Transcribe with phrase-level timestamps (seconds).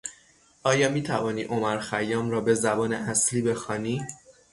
[0.63, 4.01] آیا میتوانی عمرخیام را به زبان اصلی بخوانی؟